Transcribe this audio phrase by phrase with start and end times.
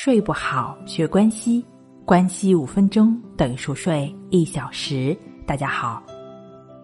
[0.00, 1.64] 睡不好，学关西，
[2.04, 5.14] 关西五分钟等于熟睡一小时。
[5.44, 6.00] 大家好，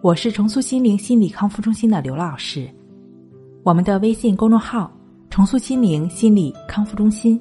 [0.01, 2.69] 我是重塑心灵心理康复中心的刘老师。
[3.63, 4.91] 我们的微信公众号
[5.31, 7.39] “重塑心灵心理康复中心”。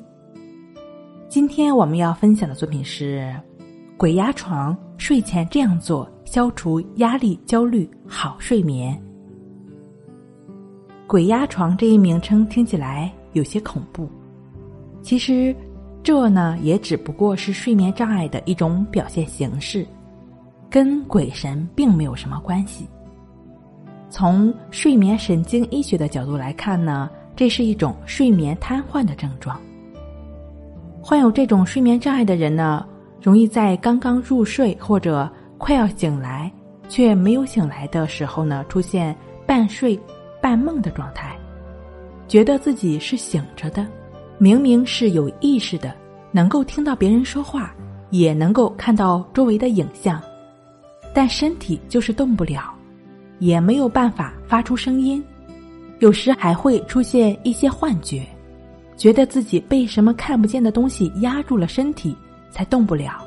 [1.28, 3.34] 今天我们要分享的作品是
[3.96, 8.96] 《鬼压床》，睡前这样做，消除压力、焦虑，好睡眠。
[11.08, 14.08] 鬼压床这一名称听起来有些恐怖。
[15.02, 15.54] 其实，
[16.04, 19.86] 这呢也只不过是睡眠障碍的一种表现形式，
[20.70, 22.86] 跟鬼神并没有什么关系。
[24.10, 29.58] 从睡眠神经医学的角度来看呢，这是一种睡眠瘫痪的症状。
[31.02, 32.86] 患有这种睡眠障碍的人呢，
[33.20, 36.52] 容易在刚刚入睡或者快要醒来
[36.86, 39.16] 却没有醒来的时候呢，出现
[39.46, 39.98] 半睡
[40.40, 41.34] 半梦的状态，
[42.28, 43.86] 觉得自己是醒着的。
[44.44, 45.96] 明明是有意识的，
[46.30, 47.74] 能够听到别人说话，
[48.10, 50.20] 也能够看到周围的影像，
[51.14, 52.70] 但身体就是动不了，
[53.38, 55.24] 也没有办法发出声音，
[56.00, 58.22] 有时还会出现一些幻觉，
[58.98, 62.14] 觉得自己被什么看不见的东西压住了身体，
[62.50, 63.24] 才动不了。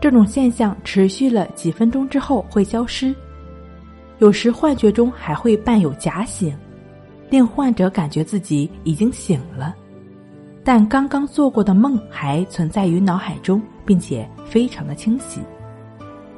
[0.00, 3.12] 这种现象持续了几分钟之后会消失，
[4.20, 6.56] 有时幻觉中还会伴有假醒，
[7.28, 9.74] 令患者感觉自己已经醒了。
[10.64, 15.40] 但刚刚做过的梦还存在于脑海中，并且非常的清晰，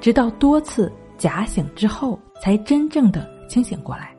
[0.01, 4.15] 直到多次假醒之后，才真正的清醒过来。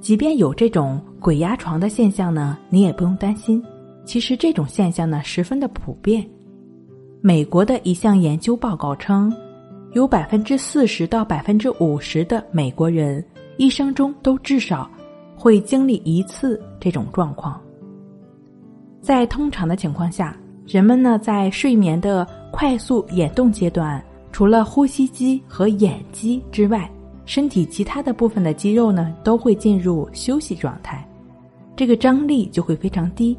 [0.00, 3.62] 即便有这种鬼压床的现象呢，你也不用担心。
[4.04, 6.28] 其实这种现象呢，十分的普遍。
[7.20, 9.32] 美国的一项研究报告称，
[9.92, 13.24] 有百分之四十到百分之五十的美国人
[13.58, 14.90] 一生中都至少
[15.36, 17.60] 会经历一次这种状况。
[19.02, 26.88] 在通常的情况下，人们呢在睡眠的快速眼动阶段，除了呼吸肌和眼肌之外，
[27.26, 31.04] 身体其他的部分的肌肉呢都会进入休息状态，
[31.74, 33.36] 这个张力就会非常低。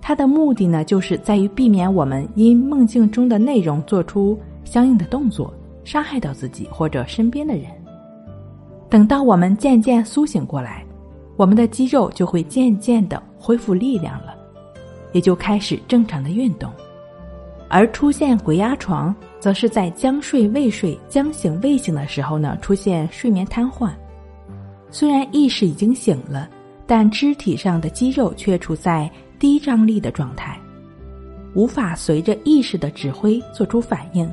[0.00, 7.66] 它的目的呢就是在于避免我们因梦境中的内容做出相应的动作，伤害到自己或者身边的人。
[8.90, 10.84] 等到我们渐渐苏醒过来，
[11.36, 14.33] 我们的肌肉就会渐渐的恢复力量了。
[15.14, 16.70] 也就开始正常的运动，
[17.68, 23.90] 而出现鬼压床，则是在将睡未睡、将醒未醒的时候呢，出现睡眠瘫痪。
[24.90, 26.50] 虽然意识已经醒了，
[26.84, 29.08] 但肢体上的肌肉却处在
[29.38, 30.58] 低张力的状态，
[31.54, 34.28] 无法随着意识的指挥做出反应。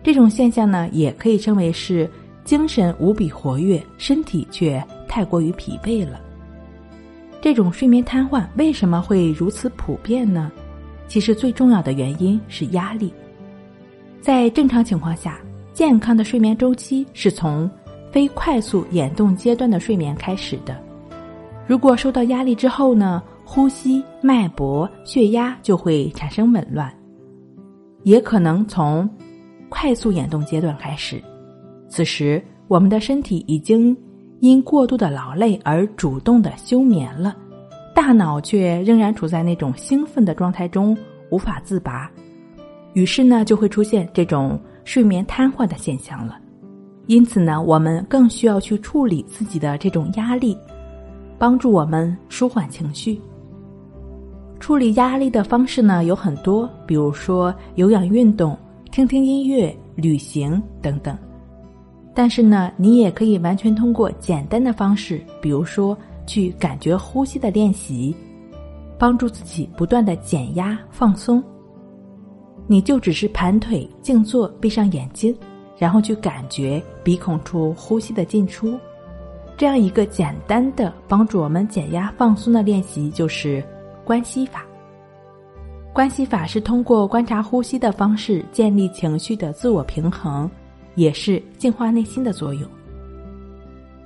[0.00, 2.08] 这种现象呢，也可以称为是
[2.44, 6.20] 精神无比活跃，身体却太过于疲惫了。
[7.44, 10.50] 这种睡眠瘫痪为什么会如此普遍呢？
[11.06, 13.12] 其实最重要的原因是压力。
[14.18, 15.38] 在正常情况下，
[15.74, 17.70] 健康的睡眠周期是从
[18.10, 20.74] 非快速眼动阶段的睡眠开始的。
[21.66, 26.90] 如果受到压力之后呢，呼吸、脉搏、血压就会产生紊乱，
[28.04, 29.06] 也可能从
[29.68, 31.22] 快速眼动阶段开始。
[31.90, 33.94] 此时，我们的身体已经。
[34.40, 37.34] 因过度的劳累而主动的休眠了，
[37.94, 40.96] 大脑却仍然处在那种兴奋的状态中
[41.30, 42.10] 无法自拔，
[42.92, 46.38] 于是呢就会出现这种睡眠瘫痪的现象了。
[47.06, 50.56] 因此呢，我们更需要去处理自己的这种压力，
[51.38, 53.20] 帮助我们舒缓情绪。
[54.58, 58.56] 处理压力的方式呢有很多，比如说有氧运动、
[58.90, 61.16] 听听音乐、旅行等等。
[62.14, 68.14] 但是呢，你也可以完全通过简单的方式，比如说去感觉呼吸的练习，
[68.96, 71.42] 帮助自己不断的减压放松。
[72.66, 75.36] 你就只是盘腿静坐，闭上眼睛，
[75.76, 78.78] 然后去感觉鼻孔处呼吸的进出，
[79.56, 83.62] 这样一个简单的帮助我们减压放松的练习就是
[84.04, 84.64] 关系法。
[85.92, 90.48] 关系法是通过观察呼吸的方式建立情绪的自我平衡。
[90.94, 92.68] 也是净化内心的作用。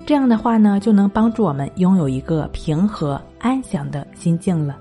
[0.07, 4.79] 这样的话呢，就能帮助我们拥有一个平和安详的心境了。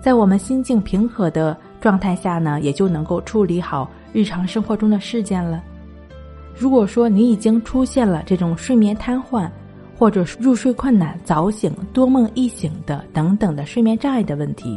[0.00, 5.62] 在我们心境平和的状态下呢，也就能够处理好日常生活中的事件了。
[6.56, 9.48] 如果说你已经出现了这种睡眠瘫痪，
[9.96, 14.76] 或者入睡困难、早醒、多梦易醒的等等的睡眠障碍的问题，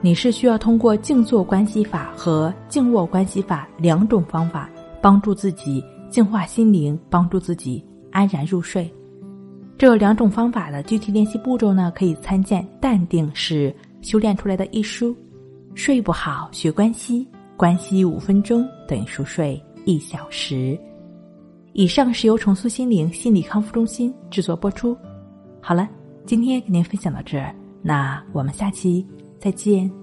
[0.00, 4.68] 你是需要通过静坐关系法和静卧关系法两种方法。
[5.00, 8.92] 帮助自己净化心灵，帮助自己安然入睡。
[9.78, 15.16] 这两种方法的具体练习步骤呢，可以参见《淡定是修炼出来的》一书。
[15.74, 17.26] 睡不好学关西，
[17.56, 20.78] 关西五分钟等于熟睡一小时。
[21.72, 24.96] 以上是由重塑心灵心理康复中心制作播出。
[25.62, 25.88] 好了，
[26.26, 29.06] 今天跟您分享到这儿，那我们下期
[29.38, 29.99] 再见。